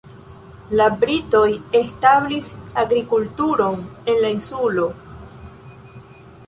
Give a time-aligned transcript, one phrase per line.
[0.79, 1.43] La britoj
[1.81, 2.49] establis
[2.85, 3.79] agrikulturon
[4.13, 4.89] en la insulo.